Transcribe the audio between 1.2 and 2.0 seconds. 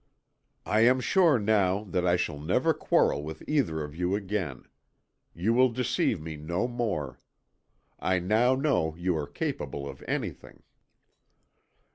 now